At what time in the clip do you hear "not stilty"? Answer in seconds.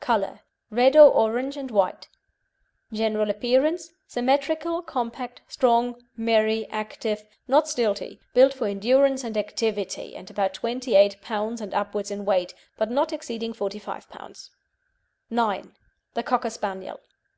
7.48-8.20